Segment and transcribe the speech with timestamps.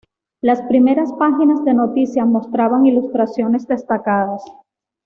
[0.41, 4.43] Las primeras páginas de noticias mostraban ilustraciones destacadas.